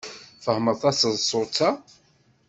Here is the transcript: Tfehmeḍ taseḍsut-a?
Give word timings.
Tfehmeḍ 0.43 0.75
taseḍsut-a? 0.81 1.69